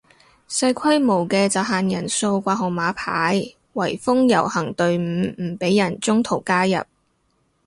[0.49, 5.01] 細規模嘅就限人數掛號碼牌圍封遊行隊伍
[5.39, 6.83] 唔俾人中途加入